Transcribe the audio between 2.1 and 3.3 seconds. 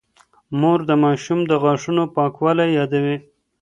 پاکوالی يادوي.